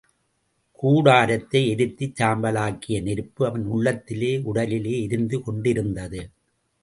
கூடாரத்தை 0.79 1.61
எரித்துச் 1.75 2.21
சாம்பலாக்கிய 2.21 3.01
நெருப்பு 3.01 3.45
அவன் 3.45 3.65
உள்ளத்திலே, 3.65 4.37
உடலிலே 4.37 5.01
எரிந்து 5.03 5.41
கொண்டிருந்தது. 5.41 6.21